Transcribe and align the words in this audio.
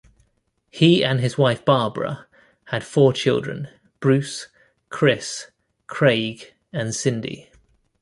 He 0.71 1.03
and 1.03 1.19
his 1.19 1.37
wife 1.37 1.63
Barbara 1.63 2.25
had 2.69 2.83
four 2.83 3.13
children, 3.13 3.67
Bruce, 3.99 4.47
Chris, 4.89 5.51
Craig 5.85 6.55
and 6.73 6.95
Cindy. 6.95 7.51